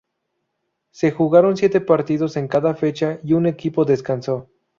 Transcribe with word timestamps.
Se 0.89 1.11
jugaron 1.11 1.55
siete 1.57 1.79
partidos 1.79 2.35
en 2.35 2.47
cada 2.47 2.73
fecha 2.73 3.19
y 3.21 3.33
un 3.33 3.45
equipo 3.45 3.85
descansó. 3.85 4.49